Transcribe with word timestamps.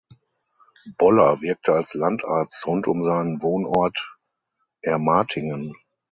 Boller 0.97 1.41
wirkte 1.41 1.73
als 1.73 1.93
Landarzt 1.93 2.65
rund 2.65 2.87
um 2.87 3.03
seinen 3.03 3.39
Wohnort 3.43 4.17
Ermatingen. 4.81 5.75